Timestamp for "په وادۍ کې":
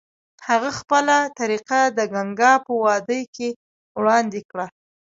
2.65-3.49